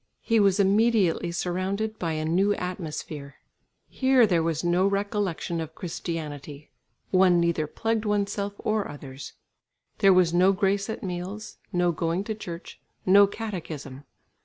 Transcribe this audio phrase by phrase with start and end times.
[0.23, 3.35] He was immediately surrounded by a new atmosphere.
[3.87, 6.71] Here there was no recollection of Christianity;
[7.11, 9.33] one neither plagued oneself or others;
[9.99, 14.03] there was no grace at meals, no going to church, no catechism.